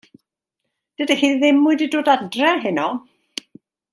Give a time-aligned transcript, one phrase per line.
[1.01, 2.87] Dydi hi ddim wedi dod adra heno.